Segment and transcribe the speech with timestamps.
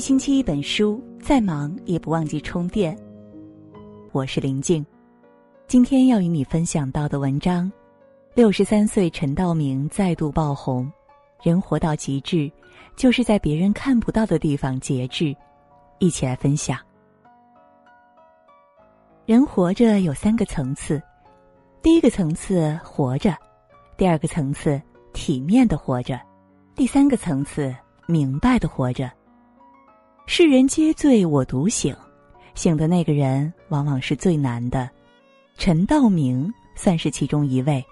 [0.00, 2.96] 星期一本书，再忙也不忘记充电。
[4.12, 4.84] 我是林静，
[5.66, 7.70] 今天要与你分享到的文章：
[8.34, 10.90] 六十三岁陈道明再度爆红。
[11.42, 12.50] 人活到极致，
[12.96, 15.36] 就是在别人看不到的地方节制。
[15.98, 16.78] 一起来分享。
[19.26, 21.00] 人活着有三个层次，
[21.82, 23.36] 第一个层次活着，
[23.98, 24.80] 第二个层次
[25.12, 26.18] 体面的活着，
[26.74, 27.74] 第三个层次
[28.06, 29.10] 明白的活着。
[30.32, 31.92] 世人皆醉我独醒，
[32.54, 34.88] 醒的那个人往往是最难的。
[35.58, 37.84] 陈道明算是其中一位。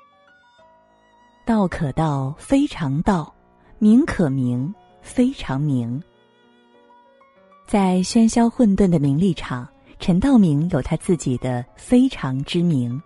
[1.45, 3.34] 道可道非常道，
[3.80, 6.01] 名可名非常名。
[7.66, 9.68] 在喧嚣混沌的名利场，
[9.98, 13.02] 陈道明有他自己的非常之名。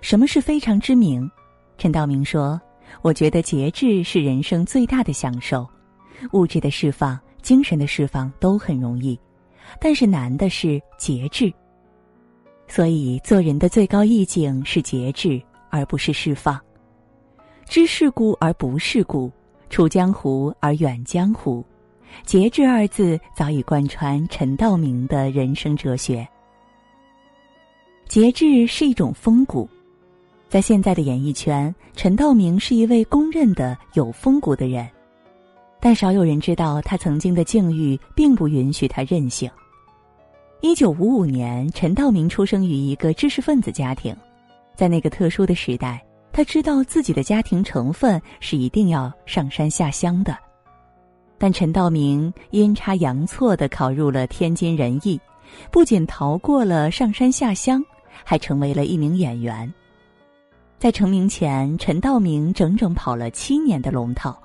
[0.00, 1.28] 什么是非常之名？
[1.76, 2.58] 陈道明说
[3.02, 5.68] ：“我觉得节制是人生最大的享受，
[6.30, 7.18] 物质的释放。”
[7.48, 9.18] 精神的释放都很容易，
[9.80, 11.50] 但是难的是节制。
[12.66, 16.60] 所以做人的最高意境是节制，而不是释放。
[17.64, 19.32] 知世故而不世故，
[19.70, 21.64] 处江湖而远江湖。
[22.22, 26.28] 节制二字早已贯穿陈道明的人生哲学。
[28.08, 29.66] 节制是一种风骨，
[30.50, 34.86] 在现在的演艺圈，陈道明是一位公认的有风骨的人。
[35.80, 39.50] 但少有人知道，他曾经的境遇并不允许他任性。
[40.60, 44.16] 一九五五年，陈道明出生于一个知识分子家庭，
[44.74, 50.36] 在那个特殊的时代，他知道自己的家庭成分是一定要上山下乡的。
[51.38, 55.20] 但陈道明阴差阳错的考入了天津人艺，
[55.70, 57.80] 不仅逃过了上山下乡，
[58.24, 59.72] 还成为了一名演员。
[60.76, 64.36] 在成名前，陈道明整整跑了七年的龙套。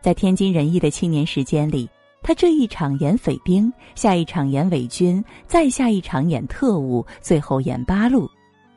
[0.00, 1.88] 在天津人艺的七年时间里，
[2.22, 8.30] 他这一场演匪兵，下一场演伪军，再下一场演特务，最后演八路，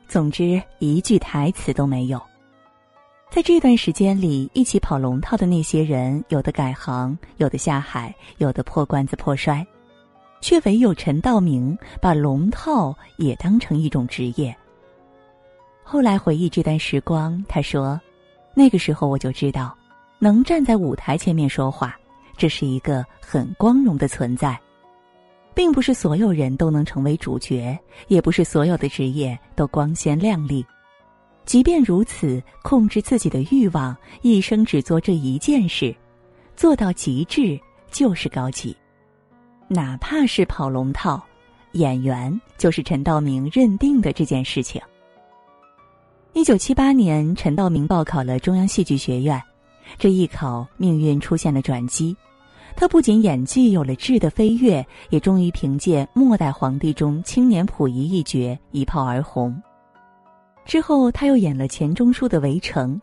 [0.08, 2.20] 总之一句台词都没有。
[3.30, 9.64] 在这段时间里，一起跑龙套的那些人，有的改行，有的下海，有的破罐子破摔，
[10.40, 14.52] 却唯有陈道明把龙套也当成一种职业。
[15.84, 18.00] 后来回忆这段时光，他说
[18.52, 19.76] ：“那个时候我就知道。”
[20.22, 21.98] 能站在舞台前面说话，
[22.36, 24.60] 这是一个很光荣的存在，
[25.54, 27.76] 并不是所有人都能成为主角，
[28.08, 30.64] 也不是所有的职业都光鲜亮丽。
[31.46, 35.96] 即便如此，控制自己的欲望，一生只做这一件事，
[36.54, 37.58] 做到极致
[37.90, 38.76] 就是高级。
[39.68, 41.18] 哪怕是跑龙套，
[41.72, 44.80] 演员就是陈道明认定的这件事情。
[46.34, 49.42] 一九七八年，陈道明报考了中央戏剧学院。
[49.98, 52.16] 这一考，命运出现了转机。
[52.76, 59.60] 他不仅演技有了质的飞跃，也终于凭借《末代皇帝》中青年溥仪一角一炮而红。
[60.64, 62.94] 之后，他又演了钱钟书的《围城》，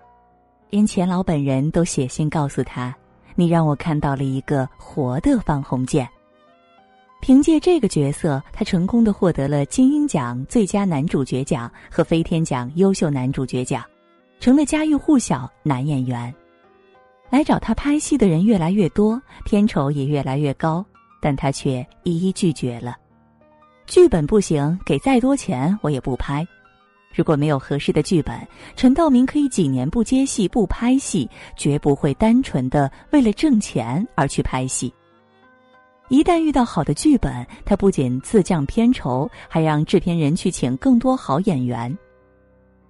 [0.69, 2.95] 连钱老本人都写信告诉他
[3.35, 6.07] ：“你让我看到了一个活的方鸿渐。”
[7.19, 13.83] 凭借这个角色，他成功的获得了金鹰奖最佳男主角奖和飞天奖优秀男主角奖，
[14.39, 16.33] 成了家喻户晓男演员。
[17.29, 20.85] 来找他拍戏的人越来越多，片酬也越来越高，
[21.21, 22.95] 但他却一一拒绝了。
[23.85, 26.45] 剧本不行，给再多钱我也不拍。
[27.13, 28.35] 如果没有合适的剧本，
[28.75, 34.93] 陈道明可以几年不接戏、不拍戏，绝不会单纯的为了挣钱而去拍戏。
[36.09, 41.97] 一旦遇到好的剧本，他不仅自降片酬，还让制片人去请更多好演员。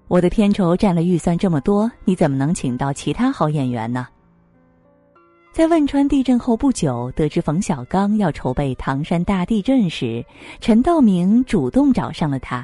[0.07, 4.07] 我的片酬占了预算这么多，你怎么能请到其他好演员呢？
[5.57, 10.23] 在汶川地震后不久，得知冯小刚要筹备唐山大地震时，
[10.61, 12.63] 陈道明主动找上了他。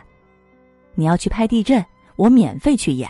[0.93, 1.83] 你要去拍地震，
[2.17, 3.09] 我免费去演。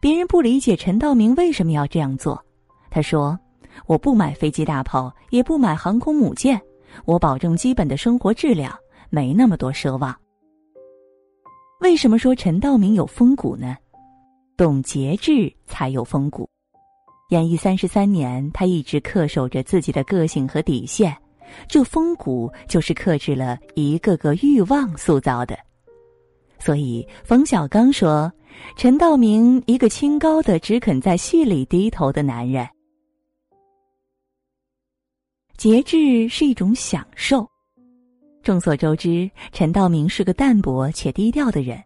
[0.00, 2.44] 别人不理解陈道明为什么要这样做，
[2.90, 3.38] 他说
[3.86, 6.60] ：“我不买飞机大炮，也不买航空母舰，
[7.04, 8.76] 我保证基本的生活质量，
[9.08, 10.12] 没那么多奢望。”
[11.78, 13.76] 为什么说陈道明有风骨呢？
[14.56, 16.50] 懂节制才有风骨。
[17.28, 21.14] 演艺三十三年，他一直恪守着自己的个性和底线，
[21.68, 25.58] 这风骨就是克制了一个个欲望塑造的。
[26.58, 28.32] 所以，冯小刚说
[28.76, 32.66] ：“陈道明一个清高的、只肯在戏里低头的男人。”
[35.58, 37.46] 节制是一种享受。
[38.42, 41.78] 众所周知，陈道明是个淡泊且低调的人。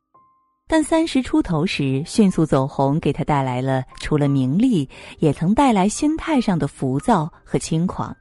[0.72, 4.88] 但三十出头时迅速走红，给他带来了除了名利，
[5.18, 8.16] 也曾带来心态上的浮躁和轻狂。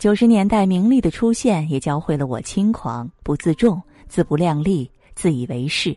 [0.00, 3.78] 九十年代名利的出现，也教会了我轻狂、不自重、
[4.08, 5.94] 自不量力、自以为是，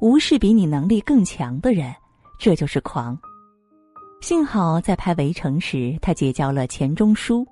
[0.00, 1.90] 无视比你能力更强的人，
[2.38, 3.18] 这就是狂。
[4.20, 7.46] 幸好在拍《围城》时，他结交了钱钟书。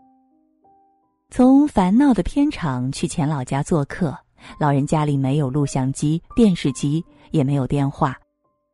[1.31, 4.15] 从烦恼的片场去钱老家做客，
[4.59, 8.17] 老人家里没有录像机、电视机，也没有电话，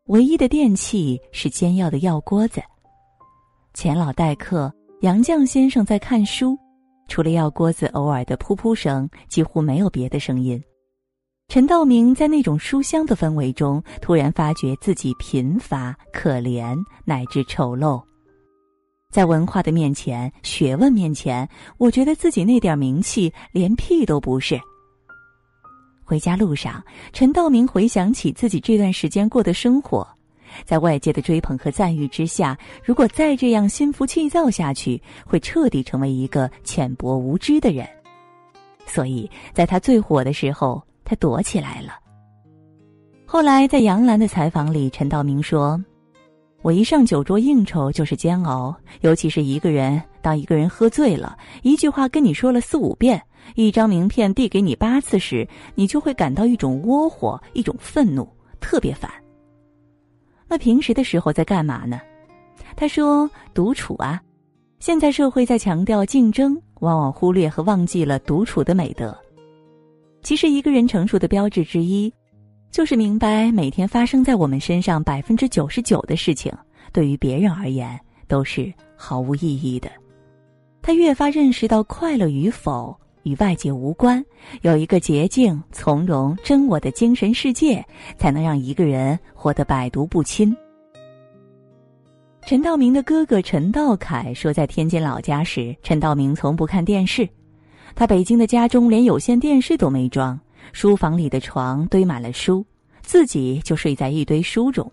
[0.06, 2.60] 唯一的电器是煎药的药锅子。
[3.74, 6.58] 钱老待客，杨绛先生在看书。
[7.08, 10.62] 除了药锅子偶尔的噗噗声，几乎没有别的声音。
[11.48, 18.00] 陈道明在那种书香的氛围中，突然发觉自己贫乏、可怜乃至丑陋。
[19.10, 24.56] 在文化的面前、学问面前，我觉得自己那点名气连屁都不是。
[26.10, 30.04] 回家路上，陈道明回想起自己这段时间过的生活。
[30.64, 37.86] 在外界的追捧和赞誉之下，如果再这样心浮气躁下去，会彻底成为一个浅薄无知的人。
[38.86, 41.92] 所以，在他最火的时候，他躲起来了。
[43.24, 45.80] 后来，在杨澜的采访里，陈道明说
[46.60, 53.22] ：“我一上酒桌应酬就是煎熬，尤其是一个人，当一个人喝醉了，一句话跟你说了四五遍，
[53.54, 58.28] 一张名片递给你八次时，你就会感到一种窝火，一种愤怒，
[58.60, 59.10] 特别烦。”
[60.48, 62.00] 那平时的时候在干嘛呢？
[62.76, 64.20] 他说：“独处啊。”
[64.80, 69.16] 现在社会在强调竞争，往往忽略和忘记了独处的美德。
[70.22, 72.12] 其实，一个人成熟的标志之一，
[72.70, 76.50] 就是明白每天发生在我们身上百分之九十九的事情，
[76.92, 79.90] 对于别人而言都是毫无意义的。
[80.80, 84.24] 他越发认识到，快乐与否与外界无关，
[84.62, 87.84] 有一个洁净、从容、真我的精神世界，
[88.16, 90.56] 才能让一个人活得百毒不侵。
[92.46, 97.28] 陈道明的哥哥陈道凯说，在天津老家时，陈道明从不看电视，
[97.94, 100.40] 他北京的家中连有线电视都没装，
[100.72, 102.64] 书房里的床堆满了书，
[103.02, 104.90] 自己就睡在一堆书中。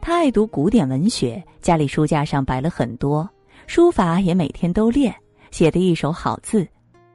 [0.00, 3.28] 他爱读古典文学，家里书架上摆了很多，
[3.66, 5.14] 书法也每天都练，
[5.50, 6.66] 写的一手好字。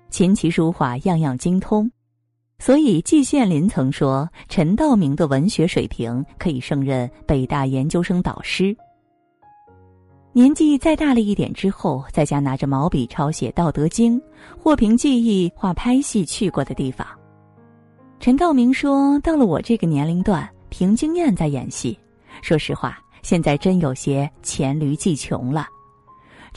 [0.09, 1.89] 琴棋书画样样精通，
[2.59, 8.75] 所以季羡林曾说陈道明的文学水平可以胜任北大研究生导师。
[10.33, 14.19] 年纪再大了一点之后，在家拿着毛笔抄写《道德经》，
[14.57, 17.07] 或凭记忆画拍戏去过的地方。
[18.19, 21.97] 陈道明说：“到了我这个年龄段，凭经验在演戏。
[22.41, 25.67] 说实话，现在真有些黔驴技穷了。”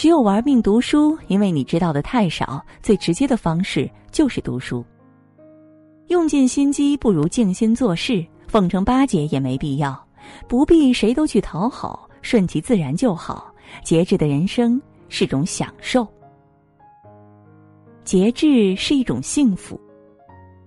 [0.01, 2.65] 只有玩命读书，因为你知道的太少。
[2.83, 4.83] 最直接的方式就是读书。
[6.07, 10.03] 用尽心机不如静心做事，奉承巴结也没必要，
[10.49, 13.53] 不必谁都去讨好，顺其自然就好。
[13.85, 14.81] 节制的人生
[15.11, 16.09] 是种享受，
[18.03, 19.79] 节制是一种幸福。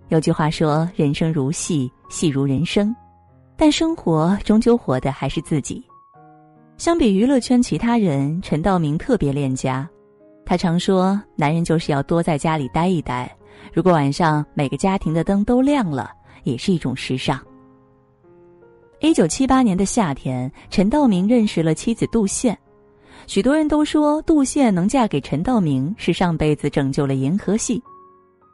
[0.09, 2.95] 有句话说：“人生如戏，戏如人生。”
[3.57, 5.83] 但生活终究活的还是自己。
[6.77, 9.87] 相比娱乐圈其他人，陈道明特别恋家。
[10.45, 13.33] 他常说：“男人就是要多在家里待一待。
[13.71, 16.11] 如果晚上每个家庭的灯都亮了，
[16.43, 17.39] 也是一种时尚。”
[18.99, 22.57] 一九七八年的夏天，陈道明认识了妻子杜宪。
[23.27, 27.81] 许多人都说杜宪能嫁给陈道明是上辈子拯救了银河系，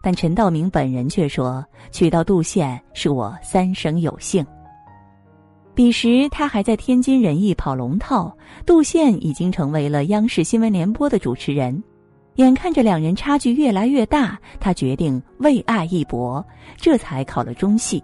[0.04, 4.46] 但陈道明本人却说：“娶到杜宪是我三生有幸。”
[5.80, 11.82] 彼时，他还在天津人艺跑龙套，杜宪已经成为了央视新闻联播的主持人。
[12.36, 16.46] 眼看着两人差距越来越大，他决定为爱一搏，
[16.76, 18.04] 这才考了中戏。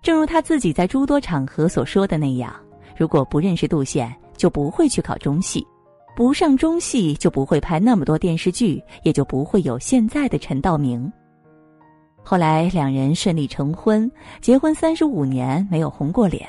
[0.00, 2.50] 正如他自己在诸多场合所说的那样
[2.96, 5.60] ：“如果不认识杜宪，就不会去考中戏；
[6.16, 11.12] 不上中戏，就不会拍那么多电视剧，也就不会有现在的陈道明。”
[12.24, 14.10] 后来，两人顺利成婚，
[14.40, 16.48] 结婚三十五年没有红过脸。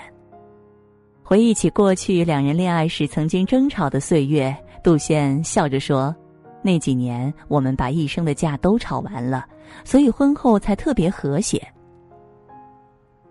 [1.26, 6.14] 回忆起过去两人恋爱时曾经争吵的岁月，杜宪笑着说
[6.62, 9.46] ：“那几年我们把一生的架都吵完了，
[9.86, 11.66] 所以婚后才特别和谐。”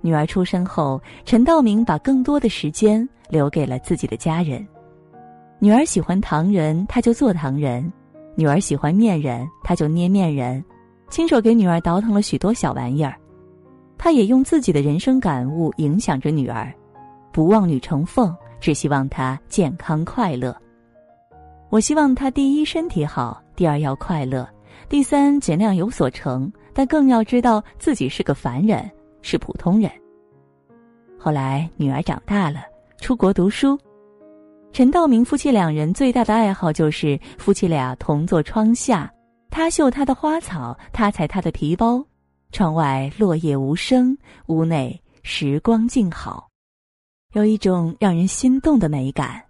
[0.01, 4.67] 女儿出生后，陈道明把更多的时间留给了自己的家人。
[5.59, 7.85] 女儿喜欢糖人，他就做糖人；
[8.35, 10.65] 女儿喜欢面人，他就捏面人，
[11.11, 13.15] 亲手给女儿倒腾了许多小玩意儿。
[13.99, 16.73] 他也用自己的人生感悟影响着女儿。
[17.33, 20.57] 不望女成凤，只希望她健康快乐。
[21.71, 24.49] 我希望她第一身体好，第二要快乐，
[24.89, 28.91] 第三尽量有所成，但更要知道自己是个凡人，
[29.23, 29.91] 是普通人。
[31.19, 32.61] 后来女儿长大了，
[32.99, 33.79] 出国读书，
[34.73, 39.11] 陈道明夫妻两人最大的爱好就是夫妻俩同坐窗下，
[39.51, 42.05] 他绣他的花草，他裁他的皮包。
[42.51, 44.15] 窗外落叶无声，
[44.49, 46.51] 屋内时光静好，
[47.33, 49.43] 有一种让人心动的美感。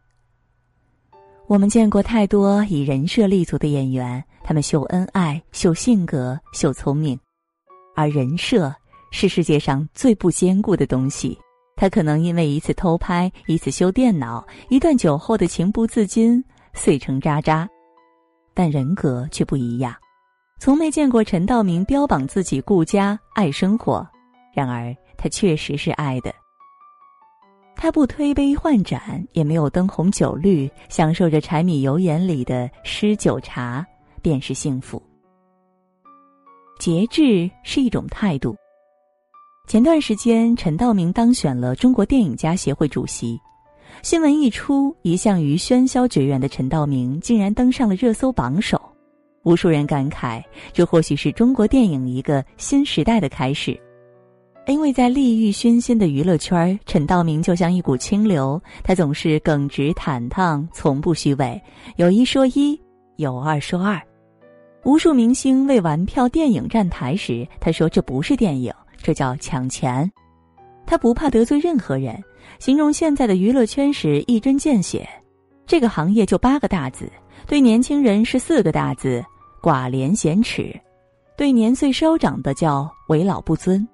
[1.49, 7.19] 我们见过太多以人设立足的演员，他们秀恩爱、秀性格、秀聪明，
[7.95, 8.73] 而人设
[9.11, 11.37] 是世界上最不坚固的东西。
[11.75, 16.43] 他可能因为一次偷拍、一次修电脑、一段酒后的情不自禁
[16.75, 17.69] 碎成渣渣，
[18.55, 19.93] 但人格却不一样。
[20.61, 24.07] 从没见过陈道明标榜自己顾家、爱生活，
[24.55, 26.33] 然而他确实是爱的。
[27.83, 33.85] 他不推杯换盏，也没有灯红酒绿，享受着柴米油盐里的诗酒茶，
[34.23, 35.03] 便是幸福。
[36.79, 38.55] 节制是一种态度。
[39.67, 43.37] 前段时间，陈道明当选了中国电影家协会主席，
[44.01, 48.81] 新闻一出，一向于喧嚣绝缘的陈道明竟然登上了热搜榜首。
[49.43, 50.41] 无数人感慨，
[50.73, 53.77] 这或许是中国电影一个新时代的开始。
[54.67, 61.61] 因为在利欲熏心的娱乐圈，陈道明就像一股清流，他总是耿直坦荡，从不虚伪，
[61.97, 62.81] 有一说一，
[63.17, 64.01] 有二说二。
[64.85, 70.11] 无数明星为玩票电影站台时，他说这不是电影，这叫抢钱。
[70.87, 72.23] 他不怕得罪任何人，
[72.59, 75.09] 形容现在的娱乐圈时一针见血，
[75.67, 77.11] 这个行业就八个大字，
[77.47, 79.25] 对年轻人是四个大字。
[79.61, 80.75] 寡廉鲜耻，
[81.37, 83.87] 对年岁稍长的叫为老不尊。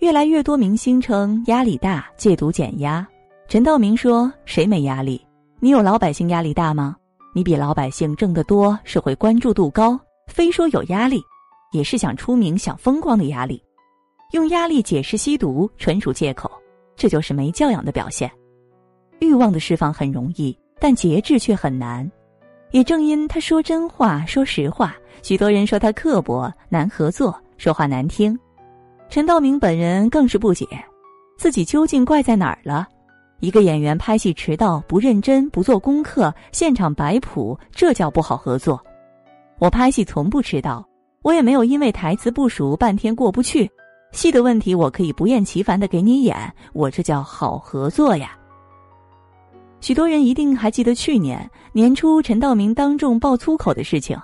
[0.00, 3.06] 越来越多明星称压力大，戒毒减压。
[3.48, 5.20] 陈道明说：“谁没压力？
[5.58, 6.94] 你有老百姓压力大吗？
[7.34, 11.20] 你比老百姓挣得多，社会关注度高，非说有压力，
[11.72, 13.60] 也是想出名、想风光的压力。
[14.30, 16.48] 用压力解释吸毒，纯属借口，
[16.94, 18.30] 这就是没教养的表现。
[19.18, 22.08] 欲望的释放很容易，但节制却很难。”
[22.70, 28.38] 也正因他说真话、说实话，许多人说他刻薄、难合作、说话难听。
[29.10, 30.66] 陈道明本人更是不解，
[31.38, 32.86] 自己究竟怪在哪儿了？
[33.40, 38.78] 一个演员拍戏迟到、不认真、不做功课、现场摆谱，这叫不好合作。
[39.58, 40.86] 我拍戏从不迟到，
[41.22, 43.68] 我也没有因为台词不熟半天过不去。
[44.12, 46.36] 戏的问题我可以不厌其烦的给你演，
[46.74, 48.36] 我这叫好合作呀。
[49.80, 54.18] 许多人一定还记得去年年初陈道明当众爆粗口的事情。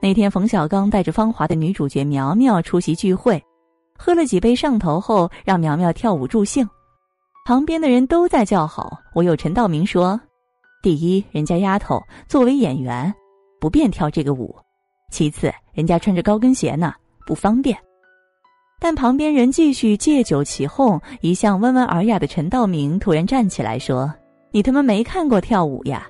[0.00, 3.42] 那天，冯小刚带着芳华的女主角苗苗出席聚会，
[3.98, 6.68] 喝了几杯上头后，让苗苗跳舞助兴。
[7.44, 10.20] 旁边的人都在叫好，我有陈道明说
[10.82, 13.12] ：“第一，人家丫头作为演员，
[13.60, 14.54] 不便跳这个舞；
[15.12, 16.92] 其次，人家穿着高跟鞋呢，
[17.26, 17.76] 不方便。”
[18.78, 24.12] 但旁边人继续借酒起哄，一向温文尔雅的陈道明突然站起来说。
[24.52, 26.06] 你他妈没看过跳舞呀！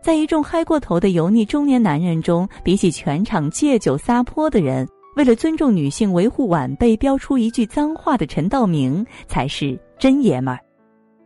[0.00, 10.60] 在一众嗨过头的油腻中年男人中，比起全场借酒撒泼的人，为了尊重女性、维护晚辈，飙出一句脏话的陈道明才是真爷们儿。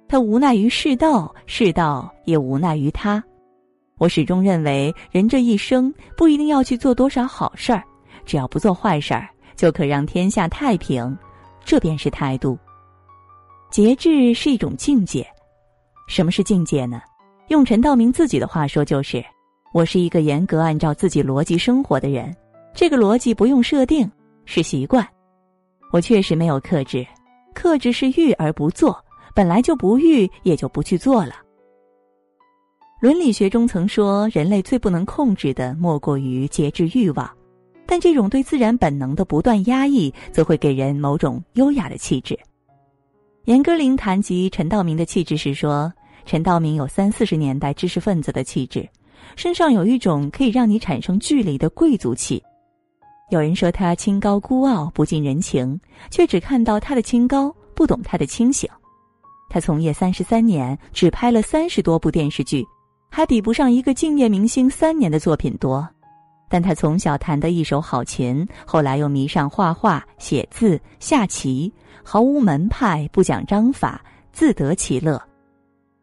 [0.08, 3.22] 他无奈于世道，世道也无奈于他。
[3.98, 7.84] 我始终认为，人这一生不一定要去做多少好事儿，
[8.24, 11.14] 只要不做坏事儿，就可让天下太平。
[11.62, 12.58] 这便是态度。
[13.70, 15.22] 节制是一种境界。
[16.08, 17.02] 什么是境界呢？
[17.48, 19.22] 用陈道明自己的话说，就是
[19.74, 22.34] 我是一个严格按照自己逻辑生活的人。
[22.74, 24.10] 这个逻辑不用设定，
[24.44, 25.06] 是习惯。
[25.92, 27.06] 我确实没有克制，
[27.54, 28.98] 克制是欲而不做，
[29.34, 31.34] 本来就不欲，也就不去做了。
[33.00, 37.30] 伦理学中曾说，人类最不能控制的莫过于节制欲望，
[37.84, 42.38] 但这种对自然本能的不断压抑，则会给人某种优雅的气质。
[43.44, 45.92] 严歌苓谈及陈道明的气质时说
[46.24, 48.88] ：“陈道明有三四十年代知识分子的气质，
[49.34, 52.42] 身上有一种可以让你产生距离的贵族气。
[53.32, 58.68] 有人说他清高孤傲、不近人情，却只看到他的清高，不懂他的清醒。
[59.48, 62.62] 他从业三十三年，只拍了三十多部电视剧，
[63.08, 65.88] 还比不上一个敬业明星三年的作品多。
[66.50, 71.72] 但他从小弹得一手好琴，后来又迷上画画、写字、下棋。”
[72.04, 75.22] 毫无门派，不讲章法，自得其乐。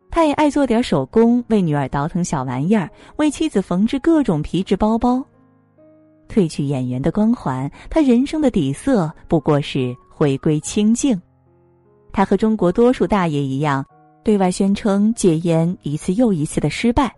[0.10, 5.24] 他也爱做点手工，为女儿倒腾小玩意儿，为妻子缝制各种皮质包包。
[6.30, 11.20] 褪去演员的光环，他人生的底色不过是回归清静。
[12.14, 13.86] 他和中国多数大爷一样，
[14.24, 17.14] 对外宣称戒烟一次又一次的失败，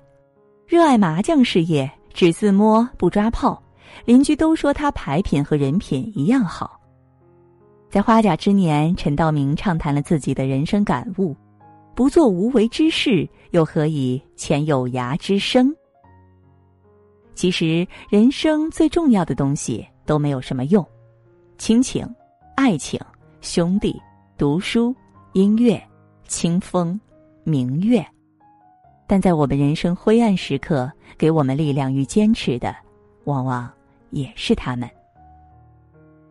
[0.66, 3.62] 热爱麻将事业，只自摸不抓炮。
[4.06, 6.80] 邻居都说他牌品和人品一样好。
[7.90, 11.36] 在花甲之年，陈道明畅谈了自己的人生感悟：
[11.94, 15.76] 不做无为之事，又何以遣有涯之生？
[17.42, 20.88] 其实，人生最重要的东西都没有什么用：
[21.58, 22.08] 亲情、
[22.56, 23.00] 爱情、
[23.42, 24.00] 兄弟、
[24.38, 24.96] 读书、
[25.34, 25.82] 音乐、
[26.28, 27.02] 清风、
[27.44, 28.06] 明月。
[29.08, 32.76] 但在我们人生灰暗时刻，给我们力量与坚持的，
[33.24, 33.68] 往往
[34.12, 34.88] 也是他们。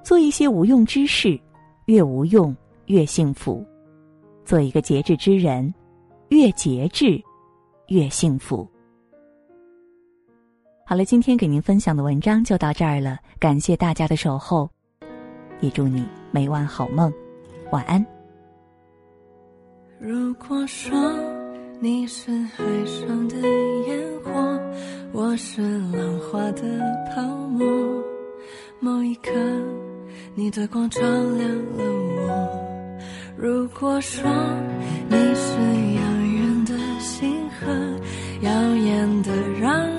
[0.04, 1.36] 做一些无用之事，
[1.86, 3.60] 越无用越幸福；
[4.44, 5.74] 做一个节制之人，
[6.28, 7.20] 越节制
[7.88, 8.64] 越幸福。
[10.90, 14.68] 好了，今天给您分享的文章就到这儿了，感谢大家的守候，
[15.60, 17.12] 也祝你每晚好梦，
[17.70, 18.04] 晚安。
[20.00, 20.92] 如果说。
[21.82, 23.36] 你是海上的
[23.88, 24.60] 烟火，
[25.12, 26.62] 我是浪花的
[27.14, 27.66] 泡沫。
[28.80, 29.30] 某一刻，
[30.34, 31.84] 你的光照亮了
[32.18, 33.00] 我。
[33.38, 34.28] 如果说
[35.08, 35.56] 你是
[35.94, 36.02] 遥
[36.34, 37.72] 远的星河，
[38.42, 39.89] 耀眼的让。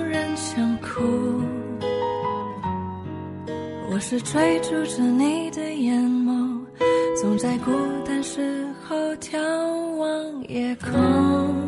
[3.90, 6.60] 我是追逐着你的眼眸，
[7.20, 7.70] 总在孤
[8.04, 9.38] 单时候眺
[9.96, 11.61] 望夜空。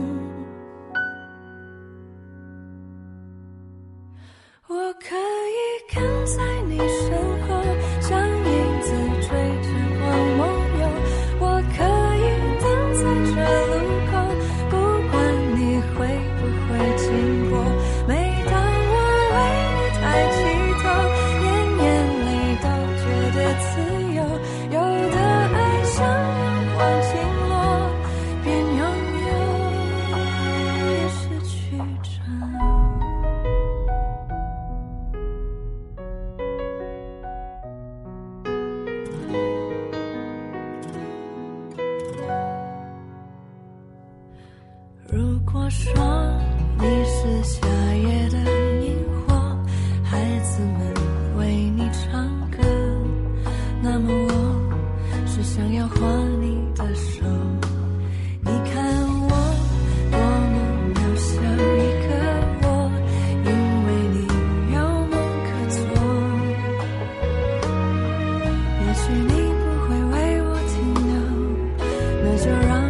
[72.46, 72.83] 我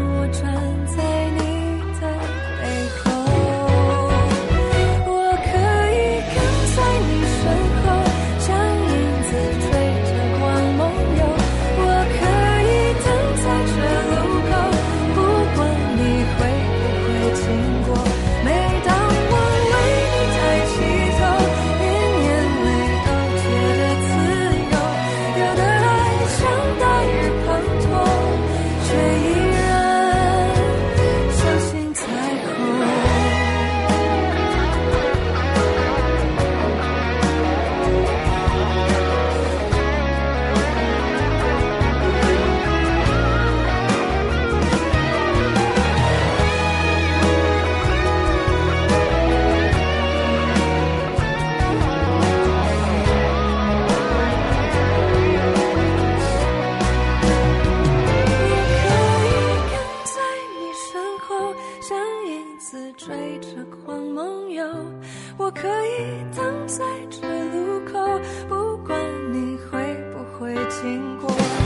[70.95, 71.64] 经过。